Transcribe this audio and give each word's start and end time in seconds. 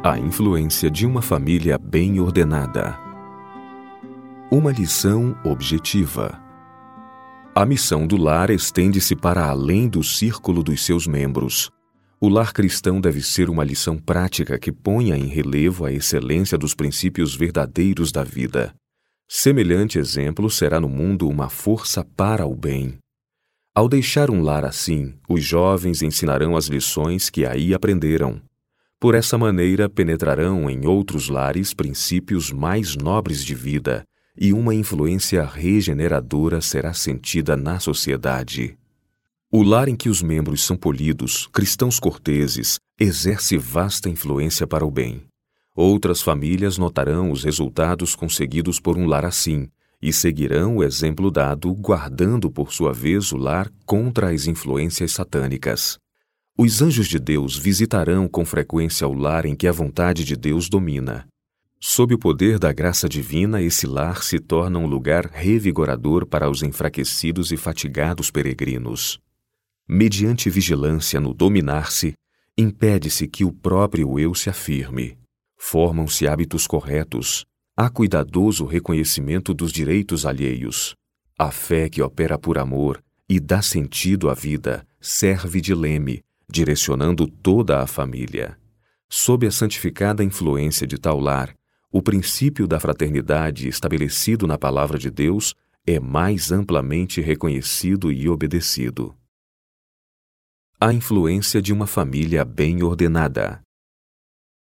A 0.00 0.16
influência 0.16 0.88
de 0.88 1.04
uma 1.04 1.20
família 1.20 1.76
bem 1.76 2.20
ordenada. 2.20 2.96
Uma 4.48 4.70
lição 4.70 5.36
objetiva. 5.44 6.40
A 7.52 7.66
missão 7.66 8.06
do 8.06 8.16
lar 8.16 8.48
estende-se 8.48 9.16
para 9.16 9.44
além 9.46 9.88
do 9.88 10.04
círculo 10.04 10.62
dos 10.62 10.84
seus 10.84 11.08
membros. 11.08 11.68
O 12.20 12.28
lar 12.28 12.52
cristão 12.52 13.00
deve 13.00 13.20
ser 13.20 13.50
uma 13.50 13.64
lição 13.64 13.98
prática 13.98 14.56
que 14.56 14.70
ponha 14.70 15.16
em 15.16 15.26
relevo 15.26 15.84
a 15.84 15.92
excelência 15.92 16.56
dos 16.56 16.76
princípios 16.76 17.34
verdadeiros 17.34 18.12
da 18.12 18.22
vida. 18.22 18.72
Semelhante 19.28 19.98
exemplo 19.98 20.48
será 20.48 20.78
no 20.78 20.88
mundo 20.88 21.28
uma 21.28 21.48
força 21.48 22.04
para 22.04 22.46
o 22.46 22.54
bem. 22.54 22.98
Ao 23.74 23.88
deixar 23.88 24.30
um 24.30 24.42
lar 24.42 24.64
assim, 24.64 25.14
os 25.28 25.42
jovens 25.42 26.02
ensinarão 26.02 26.56
as 26.56 26.66
lições 26.66 27.28
que 27.28 27.44
aí 27.44 27.74
aprenderam. 27.74 28.40
Por 29.00 29.14
essa 29.14 29.38
maneira, 29.38 29.88
penetrarão 29.88 30.68
em 30.68 30.84
outros 30.84 31.28
lares 31.28 31.72
princípios 31.72 32.50
mais 32.50 32.96
nobres 32.96 33.44
de 33.44 33.54
vida 33.54 34.04
e 34.36 34.52
uma 34.52 34.74
influência 34.74 35.44
regeneradora 35.44 36.60
será 36.60 36.92
sentida 36.92 37.56
na 37.56 37.78
sociedade. 37.78 38.76
O 39.50 39.62
lar 39.62 39.88
em 39.88 39.96
que 39.96 40.08
os 40.08 40.20
membros 40.20 40.64
são 40.64 40.76
polidos, 40.76 41.48
cristãos 41.52 41.98
corteses, 41.98 42.78
exerce 42.98 43.56
vasta 43.56 44.08
influência 44.08 44.66
para 44.66 44.84
o 44.84 44.90
bem. 44.90 45.22
Outras 45.74 46.20
famílias 46.20 46.76
notarão 46.76 47.30
os 47.30 47.44
resultados 47.44 48.16
conseguidos 48.16 48.80
por 48.80 48.96
um 48.96 49.06
lar 49.06 49.24
assim, 49.24 49.68
e 50.02 50.12
seguirão 50.12 50.76
o 50.76 50.84
exemplo 50.84 51.30
dado, 51.30 51.72
guardando 51.72 52.50
por 52.50 52.72
sua 52.72 52.92
vez 52.92 53.32
o 53.32 53.36
lar 53.36 53.70
contra 53.86 54.30
as 54.30 54.46
influências 54.46 55.12
satânicas. 55.12 55.98
Os 56.60 56.82
anjos 56.82 57.06
de 57.06 57.20
Deus 57.20 57.56
visitarão 57.56 58.26
com 58.26 58.44
frequência 58.44 59.06
o 59.06 59.14
lar 59.14 59.46
em 59.46 59.54
que 59.54 59.68
a 59.68 59.72
vontade 59.72 60.24
de 60.24 60.36
Deus 60.36 60.68
domina. 60.68 61.28
Sob 61.78 62.12
o 62.12 62.18
poder 62.18 62.58
da 62.58 62.72
graça 62.72 63.08
divina, 63.08 63.62
esse 63.62 63.86
lar 63.86 64.24
se 64.24 64.40
torna 64.40 64.80
um 64.80 64.86
lugar 64.86 65.26
revigorador 65.32 66.26
para 66.26 66.50
os 66.50 66.64
enfraquecidos 66.64 67.52
e 67.52 67.56
fatigados 67.56 68.28
peregrinos. 68.28 69.20
Mediante 69.88 70.50
vigilância 70.50 71.20
no 71.20 71.32
dominar-se, 71.32 72.14
impede-se 72.56 73.28
que 73.28 73.44
o 73.44 73.52
próprio 73.52 74.18
eu 74.18 74.34
se 74.34 74.50
afirme. 74.50 75.16
Formam-se 75.56 76.26
hábitos 76.26 76.66
corretos, 76.66 77.46
Há 77.80 77.88
cuidadoso 77.88 78.66
reconhecimento 78.66 79.54
dos 79.54 79.70
direitos 79.70 80.26
alheios. 80.26 80.96
A 81.38 81.52
fé 81.52 81.88
que 81.88 82.02
opera 82.02 82.36
por 82.36 82.58
amor 82.58 83.00
e 83.28 83.38
dá 83.38 83.62
sentido 83.62 84.28
à 84.28 84.34
vida 84.34 84.84
serve 85.00 85.60
de 85.60 85.72
leme, 85.72 86.20
direcionando 86.50 87.26
toda 87.26 87.80
a 87.80 87.86
família. 87.86 88.58
Sob 89.08 89.46
a 89.46 89.50
santificada 89.50 90.22
influência 90.24 90.86
de 90.86 90.98
tal 90.98 91.18
lar, 91.18 91.54
o 91.90 92.02
princípio 92.02 92.66
da 92.66 92.78
fraternidade 92.78 93.68
estabelecido 93.68 94.46
na 94.46 94.58
Palavra 94.58 94.98
de 94.98 95.10
Deus 95.10 95.54
é 95.86 95.98
mais 95.98 96.52
amplamente 96.52 97.20
reconhecido 97.20 98.12
e 98.12 98.28
obedecido. 98.28 99.14
A 100.80 100.92
influência 100.92 101.62
de 101.62 101.72
uma 101.72 101.86
família 101.86 102.44
bem 102.44 102.82
ordenada. 102.82 103.60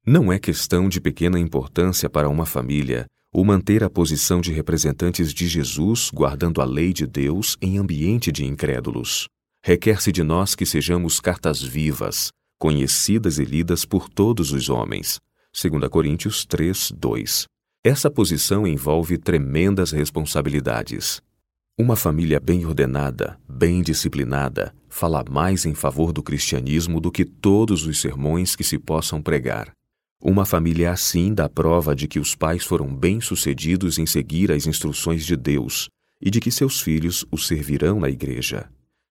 Não 0.06 0.32
é 0.32 0.40
questão 0.40 0.88
de 0.88 1.02
pequena 1.02 1.38
importância 1.38 2.10
para 2.10 2.30
uma 2.30 2.46
família 2.46 3.06
o 3.34 3.44
manter 3.44 3.84
a 3.84 3.90
posição 3.90 4.42
de 4.42 4.52
representantes 4.52 5.34
de 5.34 5.48
Jesus 5.48 6.10
guardando 6.12 6.62
a 6.62 6.66
lei 6.66 6.94
de 6.94 7.06
Deus 7.06 7.58
em 7.62 7.78
ambiente 7.78 8.32
de 8.32 8.46
incrédulos. 8.46 9.28
Requer-se 9.68 10.14
de 10.14 10.24
nós 10.24 10.56
que 10.56 10.66
sejamos 10.66 11.20
cartas 11.20 11.62
vivas, 11.62 12.32
conhecidas 12.58 13.38
e 13.38 13.44
lidas 13.44 13.84
por 13.84 14.08
todos 14.08 14.54
os 14.54 14.70
homens. 14.70 15.20
2 15.62 15.90
Coríntios 15.90 16.46
3, 16.46 16.94
2. 16.96 17.48
Essa 17.84 18.10
posição 18.10 18.66
envolve 18.66 19.18
tremendas 19.18 19.92
responsabilidades. 19.92 21.22
Uma 21.78 21.98
família 21.98 22.40
bem 22.40 22.66
ordenada, 22.66 23.38
bem 23.46 23.82
disciplinada, 23.82 24.74
fala 24.88 25.22
mais 25.30 25.66
em 25.66 25.74
favor 25.74 26.14
do 26.14 26.24
cristianismo 26.24 27.02
do 27.02 27.12
que 27.12 27.26
todos 27.26 27.86
os 27.86 28.00
sermões 28.00 28.56
que 28.56 28.64
se 28.64 28.80
possam 28.80 29.22
pregar. 29.22 29.74
Uma 30.24 30.46
família 30.46 30.94
assim 30.94 31.34
dá 31.34 31.50
prova 31.50 31.94
de 31.94 32.08
que 32.08 32.22
os 32.22 32.34
pais 32.36 32.64
foram 32.64 32.96
bem-sucedidos 32.96 34.00
em 34.00 34.06
seguir 34.06 34.50
as 34.50 34.66
instruções 34.66 35.26
de 35.26 35.36
Deus 35.36 35.90
e 36.22 36.32
de 36.32 36.40
que 36.40 36.52
seus 36.52 36.80
filhos 36.80 37.26
o 37.30 37.38
servirão 37.38 38.00
na 38.00 38.10
igreja. 38.10 38.70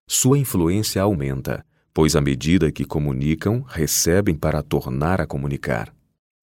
Sua 0.09 0.39
influência 0.39 1.03
aumenta, 1.03 1.67
pois 1.93 2.15
à 2.15 2.21
medida 2.21 2.71
que 2.71 2.85
comunicam, 2.85 3.63
recebem 3.67 4.37
para 4.37 4.63
tornar 4.63 5.21
a 5.21 5.27
comunicar. 5.27 5.93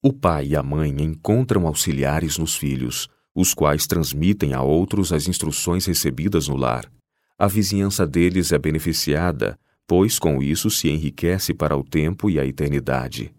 O 0.01 0.11
pai 0.11 0.47
e 0.47 0.55
a 0.55 0.61
mãe 0.61 0.93
encontram 1.01 1.65
auxiliares 1.65 2.37
nos 2.37 2.57
filhos, 2.57 3.07
os 3.33 3.53
quais 3.53 3.87
transmitem 3.87 4.53
a 4.53 4.61
outros 4.61 5.13
as 5.13 5.29
instruções 5.29 5.85
recebidas 5.85 6.49
no 6.49 6.57
lar. 6.57 6.91
A 7.39 7.47
vizinhança 7.47 8.05
deles 8.05 8.51
é 8.51 8.59
beneficiada, 8.59 9.57
pois 9.87 10.19
com 10.19 10.43
isso 10.43 10.69
se 10.69 10.89
enriquece 10.89 11.53
para 11.53 11.77
o 11.77 11.83
tempo 11.83 12.29
e 12.29 12.37
a 12.37 12.45
eternidade. 12.45 13.33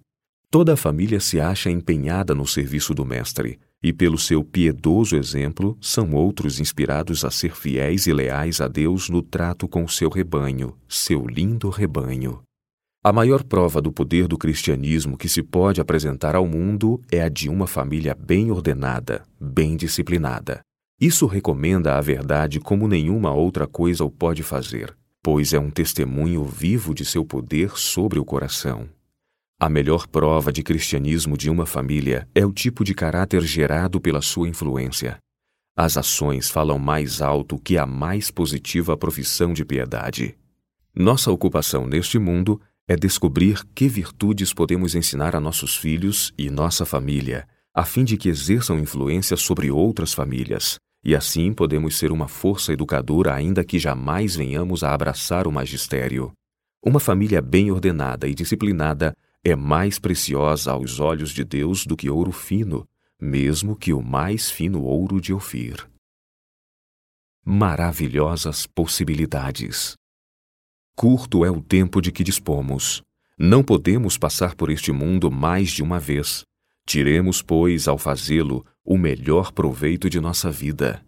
Toda 0.50 0.72
a 0.72 0.76
família 0.76 1.20
se 1.20 1.38
acha 1.38 1.70
empenhada 1.70 2.34
no 2.34 2.46
serviço 2.46 2.94
do 2.94 3.04
Mestre, 3.04 3.58
e 3.84 3.92
pelo 3.92 4.16
seu 4.16 4.42
piedoso 4.42 5.14
exemplo, 5.14 5.76
são 5.78 6.14
outros 6.14 6.58
inspirados 6.58 7.22
a 7.22 7.30
ser 7.30 7.54
fiéis 7.54 8.06
e 8.06 8.14
leais 8.14 8.58
a 8.58 8.66
Deus 8.66 9.10
no 9.10 9.20
trato 9.20 9.68
com 9.68 9.84
o 9.84 9.88
seu 9.90 10.08
rebanho, 10.08 10.74
seu 10.88 11.26
lindo 11.26 11.68
rebanho. 11.68 12.40
A 13.04 13.12
maior 13.12 13.44
prova 13.44 13.82
do 13.82 13.92
poder 13.92 14.26
do 14.26 14.38
cristianismo 14.38 15.18
que 15.18 15.28
se 15.28 15.42
pode 15.42 15.82
apresentar 15.82 16.34
ao 16.34 16.46
mundo 16.46 16.98
é 17.12 17.20
a 17.20 17.28
de 17.28 17.50
uma 17.50 17.66
família 17.66 18.16
bem 18.18 18.50
ordenada, 18.50 19.22
bem 19.38 19.76
disciplinada. 19.76 20.62
Isso 20.98 21.26
recomenda 21.26 21.98
a 21.98 22.00
verdade 22.00 22.58
como 22.60 22.88
nenhuma 22.88 23.34
outra 23.34 23.66
coisa 23.66 24.02
o 24.02 24.10
pode 24.10 24.42
fazer, 24.42 24.96
pois 25.22 25.52
é 25.52 25.58
um 25.58 25.70
testemunho 25.70 26.42
vivo 26.42 26.94
de 26.94 27.04
seu 27.04 27.22
poder 27.22 27.72
sobre 27.76 28.18
o 28.18 28.24
coração. 28.24 28.88
A 29.58 29.68
melhor 29.68 30.08
prova 30.08 30.52
de 30.52 30.62
cristianismo 30.64 31.36
de 31.36 31.48
uma 31.48 31.64
família 31.64 32.28
é 32.34 32.44
o 32.44 32.52
tipo 32.52 32.82
de 32.82 32.92
caráter 32.92 33.40
gerado 33.42 34.00
pela 34.00 34.20
sua 34.20 34.48
influência. 34.48 35.18
As 35.76 35.96
ações 35.96 36.50
falam 36.50 36.78
mais 36.78 37.22
alto 37.22 37.58
que 37.58 37.78
a 37.78 37.86
mais 37.86 38.30
positiva 38.30 38.96
profissão 38.96 39.52
de 39.52 39.64
piedade. 39.64 40.36
Nossa 40.94 41.30
ocupação 41.30 41.86
neste 41.86 42.18
mundo 42.18 42.60
é 42.88 42.96
descobrir 42.96 43.64
que 43.74 43.88
virtudes 43.88 44.52
podemos 44.52 44.94
ensinar 44.94 45.36
a 45.36 45.40
nossos 45.40 45.76
filhos 45.76 46.32
e 46.36 46.50
nossa 46.50 46.84
família, 46.84 47.46
a 47.72 47.84
fim 47.84 48.04
de 48.04 48.16
que 48.16 48.28
exerçam 48.28 48.78
influência 48.78 49.36
sobre 49.36 49.70
outras 49.70 50.12
famílias, 50.12 50.78
e 51.04 51.14
assim 51.14 51.52
podemos 51.52 51.96
ser 51.96 52.10
uma 52.10 52.28
força 52.28 52.72
educadora 52.72 53.32
ainda 53.32 53.64
que 53.64 53.78
jamais 53.78 54.34
venhamos 54.34 54.82
a 54.82 54.92
abraçar 54.92 55.46
o 55.46 55.52
magistério. 55.52 56.32
Uma 56.84 57.00
família 57.00 57.40
bem 57.40 57.70
ordenada 57.70 58.28
e 58.28 58.34
disciplinada 58.34 59.14
é 59.44 59.54
mais 59.54 59.98
preciosa 59.98 60.72
aos 60.72 60.98
olhos 60.98 61.30
de 61.30 61.44
Deus 61.44 61.84
do 61.84 61.96
que 61.96 62.08
ouro 62.08 62.32
fino, 62.32 62.88
mesmo 63.20 63.76
que 63.76 63.92
o 63.92 64.02
mais 64.02 64.50
fino 64.50 64.82
ouro 64.82 65.20
de 65.20 65.34
Ofir. 65.34 65.86
Maravilhosas 67.44 68.66
possibilidades. 68.66 69.96
Curto 70.96 71.44
é 71.44 71.50
o 71.50 71.60
tempo 71.60 72.00
de 72.00 72.10
que 72.10 72.24
dispomos. 72.24 73.02
Não 73.38 73.62
podemos 73.62 74.16
passar 74.16 74.54
por 74.54 74.70
este 74.70 74.90
mundo 74.92 75.30
mais 75.30 75.70
de 75.70 75.82
uma 75.82 76.00
vez. 76.00 76.44
Tiremos, 76.86 77.42
pois, 77.42 77.86
ao 77.86 77.98
fazê-lo, 77.98 78.64
o 78.82 78.96
melhor 78.96 79.52
proveito 79.52 80.08
de 80.08 80.20
nossa 80.20 80.50
vida. 80.50 81.04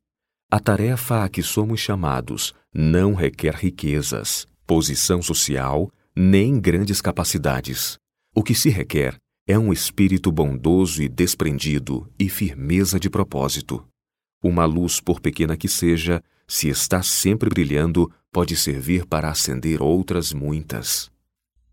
A 0.50 0.61
tarefa 0.61 1.25
a 1.25 1.29
que 1.29 1.43
somos 1.43 1.81
chamados 1.81 2.55
não 2.75 3.15
requer 3.15 3.55
riquezas, 3.55 4.47
posição 4.67 5.23
social, 5.23 5.91
nem 6.15 6.61
grandes 6.61 7.00
capacidades. 7.00 7.99
O 8.38 8.43
que 8.43 8.55
se 8.55 8.69
requer 8.69 9.17
é 9.47 9.59
um 9.59 9.73
espírito 9.73 10.31
bondoso 10.31 11.03
e 11.03 11.09
desprendido 11.09 12.06
e 12.19 12.29
firmeza 12.29 13.00
de 13.00 13.09
propósito. 13.09 13.83
Uma 14.44 14.67
luz, 14.67 15.00
por 15.00 15.21
pequena 15.21 15.56
que 15.56 15.67
seja, 15.67 16.23
se 16.47 16.69
está 16.69 17.03
sempre 17.03 17.49
brilhando, 17.49 18.12
pode 18.31 18.55
servir 18.55 19.06
para 19.06 19.31
acender 19.31 19.81
outras 19.81 20.35
muitas. 20.35 21.11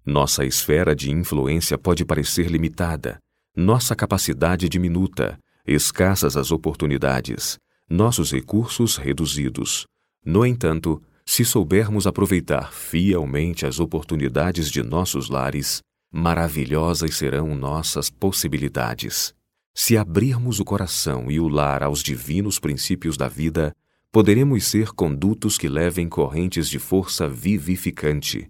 Nossa 0.05 0.45
esfera 0.45 0.95
de 0.95 1.11
influência 1.11 1.77
pode 1.77 2.05
parecer 2.05 2.49
limitada, 2.49 3.19
nossa 3.53 3.93
capacidade 3.93 4.69
diminuta, 4.69 5.37
escassas 5.67 6.37
as 6.37 6.49
oportunidades, 6.49 7.57
nossos 7.89 8.31
recursos 8.31 8.95
reduzidos. 8.95 9.85
No 10.25 10.45
entanto, 10.45 11.03
se 11.25 11.43
soubermos 11.43 12.07
aproveitar 12.07 12.71
fielmente 12.71 13.65
as 13.65 13.81
oportunidades 13.81 14.71
de 14.71 14.81
nossos 14.81 15.27
lares, 15.27 15.83
maravilhosas 16.13 17.15
serão 17.15 17.55
nossas 17.55 18.11
possibilidades. 18.11 19.33
Se 19.73 19.97
abrirmos 19.97 20.59
o 20.59 20.63
coração 20.63 21.31
e 21.31 21.39
o 21.39 21.47
lar 21.47 21.81
aos 21.81 22.03
divinos 22.03 22.59
princípios 22.59 23.17
da 23.17 23.27
vida, 23.27 23.75
poderemos 24.11 24.65
ser 24.65 24.91
condutos 24.91 25.57
que 25.57 25.67
levem 25.67 26.07
correntes 26.07 26.69
de 26.69 26.77
força 26.77 27.27
vivificante. 27.27 28.45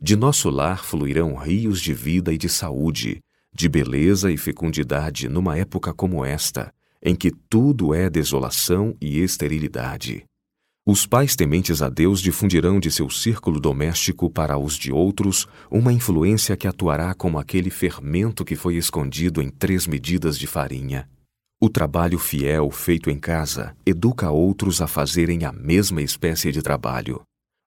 De 0.00 0.14
nosso 0.14 0.48
lar 0.48 0.84
fluirão 0.84 1.34
rios 1.34 1.80
de 1.80 1.92
vida 1.92 2.32
e 2.32 2.38
de 2.38 2.48
saúde, 2.48 3.20
de 3.52 3.68
beleza 3.68 4.30
e 4.30 4.36
fecundidade 4.36 5.28
numa 5.28 5.58
época 5.58 5.92
como 5.92 6.24
esta, 6.24 6.72
em 7.02 7.16
que 7.16 7.32
tudo 7.50 7.92
é 7.92 8.08
desolação 8.08 8.96
e 9.00 9.18
esterilidade. 9.18 10.24
Os 10.90 11.04
pais 11.04 11.36
tementes 11.36 11.82
a 11.82 11.90
Deus 11.90 12.18
difundirão 12.18 12.80
de 12.80 12.90
seu 12.90 13.10
círculo 13.10 13.60
doméstico 13.60 14.30
para 14.30 14.56
os 14.56 14.74
de 14.74 14.90
outros 14.90 15.46
uma 15.70 15.92
influência 15.92 16.56
que 16.56 16.66
atuará 16.66 17.12
como 17.12 17.38
aquele 17.38 17.68
fermento 17.68 18.42
que 18.42 18.56
foi 18.56 18.76
escondido 18.76 19.42
em 19.42 19.50
três 19.50 19.86
medidas 19.86 20.38
de 20.38 20.46
farinha. 20.46 21.06
O 21.60 21.68
trabalho 21.68 22.18
fiel 22.18 22.70
feito 22.70 23.10
em 23.10 23.18
casa 23.18 23.76
educa 23.84 24.30
outros 24.30 24.80
a 24.80 24.86
fazerem 24.86 25.44
a 25.44 25.52
mesma 25.52 26.00
espécie 26.00 26.50
de 26.50 26.62
trabalho. 26.62 27.20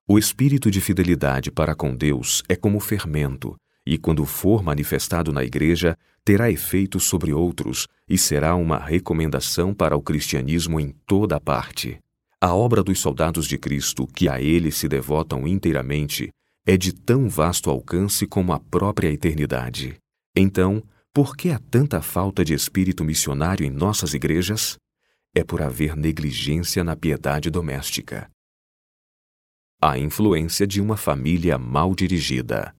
O 0.10 0.18
espírito 0.18 0.72
de 0.72 0.82
fidelidade 0.82 1.52
para 1.52 1.76
com 1.76 1.96
Deus 1.96 2.42
é 2.50 2.56
como 2.56 2.80
fermento, 2.80 3.56
e 3.86 4.00
quando 4.00 4.26
for 4.26 4.64
manifestado 4.64 5.32
na 5.32 5.44
igreja, 5.44 5.96
terá 6.26 6.50
efeito 6.50 7.00
sobre 7.00 7.32
outros 7.32 7.88
e 8.10 8.18
será 8.18 8.56
uma 8.56 8.80
recomendação 8.80 9.76
para 9.76 9.96
o 9.96 10.02
cristianismo 10.02 10.80
em 10.80 10.90
toda 11.06 11.40
parte. 11.40 12.00
A 12.44 12.56
obra 12.56 12.82
dos 12.82 13.00
soldados 13.00 13.46
de 13.46 13.56
Cristo, 13.56 14.08
que 14.08 14.28
a 14.28 14.42
ele 14.42 14.72
se 14.72 14.88
devotam 14.88 15.48
inteiramente, 15.48 16.32
é 16.66 16.76
de 16.76 16.92
tão 16.92 17.30
vasto 17.30 17.70
alcance 17.70 18.26
como 18.26 18.52
a 18.52 18.60
própria 18.60 19.12
eternidade. 19.12 19.96
Então, 20.36 20.82
por 21.14 21.38
que 21.38 21.52
há 21.52 21.60
tanta 21.60 22.02
falta 22.02 22.44
de 22.44 22.56
espírito 22.56 23.04
missionário 23.04 23.64
em 23.64 23.70
nossas 23.70 24.16
igrejas? 24.16 24.76
É 25.36 25.44
por 25.44 25.62
haver 25.62 25.96
negligência 25.96 26.84
na 26.84 26.96
piedade 26.96 27.52
doméstica. 27.52 28.28
A 29.80 30.00
influência 30.00 30.66
de 30.66 30.82
uma 30.82 30.98
família 30.98 31.60
mal 31.60 31.94
dirigida. 31.94 32.74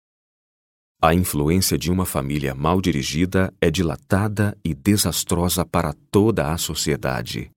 A 1.00 1.15
influência 1.15 1.79
de 1.79 1.88
uma 1.88 2.05
família 2.05 2.53
mal 2.53 2.81
dirigida 2.81 3.55
é 3.61 3.70
dilatada 3.70 4.58
e 4.65 4.75
desastrosa 4.75 5.65
para 5.65 5.93
toda 6.11 6.53
a 6.53 6.58
sociedade 6.58 7.53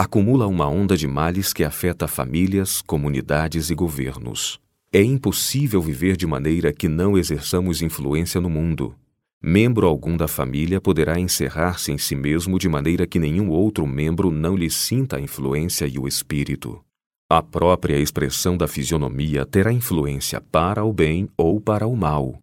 acumula 0.00 0.46
uma 0.46 0.66
onda 0.66 0.96
de 0.96 1.06
males 1.06 1.52
que 1.52 1.62
afeta 1.62 2.08
famílias, 2.08 2.80
comunidades 2.80 3.68
e 3.68 3.74
governos. 3.74 4.58
É 4.90 5.02
impossível 5.02 5.82
viver 5.82 6.16
de 6.16 6.26
maneira 6.26 6.72
que 6.72 6.88
não 6.88 7.18
exerçamos 7.18 7.82
influência 7.82 8.40
no 8.40 8.48
mundo. 8.48 8.94
Membro 9.42 9.86
algum 9.86 10.16
da 10.16 10.26
família 10.26 10.80
poderá 10.80 11.20
encerrar-se 11.20 11.92
em 11.92 11.98
si 11.98 12.16
mesmo 12.16 12.58
de 12.58 12.66
maneira 12.66 13.06
que 13.06 13.18
nenhum 13.18 13.50
outro 13.50 13.86
membro 13.86 14.30
não 14.30 14.56
lhe 14.56 14.70
sinta 14.70 15.18
a 15.18 15.20
influência 15.20 15.86
e 15.86 15.98
o 15.98 16.08
espírito. 16.08 16.82
A 17.28 17.42
própria 17.42 17.98
expressão 17.98 18.56
da 18.56 18.66
fisionomia 18.66 19.44
terá 19.44 19.70
influência 19.70 20.40
para 20.40 20.82
o 20.82 20.94
bem 20.94 21.28
ou 21.36 21.60
para 21.60 21.86
o 21.86 21.94
mal. 21.94 22.42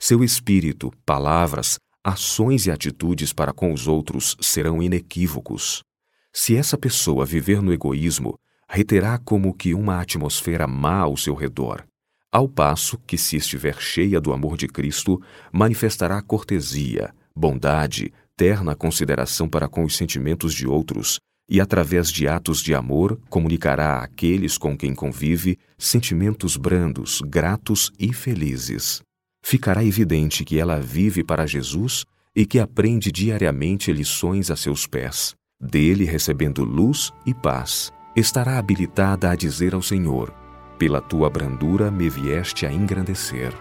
Seu 0.00 0.24
espírito, 0.24 0.92
palavras, 1.06 1.78
ações 2.02 2.66
e 2.66 2.72
atitudes 2.72 3.32
para 3.32 3.52
com 3.52 3.72
os 3.72 3.86
outros 3.86 4.36
serão 4.40 4.82
inequívocos. 4.82 5.86
Se 6.32 6.56
essa 6.56 6.76
pessoa 6.76 7.24
viver 7.24 7.62
no 7.62 7.72
egoísmo, 7.72 8.38
reterá 8.68 9.18
como 9.18 9.54
que 9.54 9.74
uma 9.74 10.00
atmosfera 10.00 10.66
má 10.66 10.98
ao 10.98 11.16
seu 11.16 11.34
redor, 11.34 11.84
ao 12.30 12.46
passo 12.46 12.98
que, 13.06 13.16
se 13.16 13.36
estiver 13.36 13.80
cheia 13.80 14.20
do 14.20 14.32
amor 14.32 14.56
de 14.56 14.68
Cristo, 14.68 15.20
manifestará 15.50 16.20
cortesia, 16.20 17.14
bondade, 17.34 18.12
terna 18.36 18.74
consideração 18.74 19.48
para 19.48 19.66
com 19.66 19.84
os 19.84 19.96
sentimentos 19.96 20.52
de 20.52 20.66
outros 20.66 21.18
e, 21.48 21.60
através 21.60 22.12
de 22.12 22.28
atos 22.28 22.62
de 22.62 22.74
amor, 22.74 23.18
comunicará 23.30 24.00
àqueles 24.00 24.58
com 24.58 24.76
quem 24.76 24.94
convive 24.94 25.58
sentimentos 25.78 26.58
brandos, 26.58 27.22
gratos 27.26 27.90
e 27.98 28.12
felizes. 28.12 29.00
Ficará 29.42 29.82
evidente 29.82 30.44
que 30.44 30.58
ela 30.58 30.78
vive 30.78 31.24
para 31.24 31.46
Jesus 31.46 32.04
e 32.36 32.44
que 32.44 32.58
aprende 32.58 33.10
diariamente 33.10 33.90
lições 33.90 34.50
a 34.50 34.56
seus 34.56 34.86
pés 34.86 35.34
dele 35.60 36.04
recebendo 36.04 36.64
luz 36.64 37.12
e 37.26 37.34
paz, 37.34 37.92
estará 38.14 38.58
habilitada 38.58 39.30
a 39.30 39.34
dizer 39.36 39.74
ao 39.74 39.82
Senhor: 39.82 40.32
Pela 40.78 41.00
tua 41.00 41.28
brandura 41.28 41.90
me 41.90 42.08
vieste 42.08 42.64
a 42.66 42.72
engrandecer. 42.72 43.52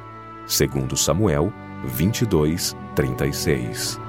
Segundo 0.45 0.95
Samuel 0.95 1.51
22, 1.83 2.75
36. 2.95 4.06